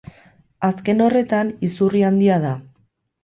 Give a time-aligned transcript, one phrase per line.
[0.69, 2.55] Azken horretan, izurri handia da.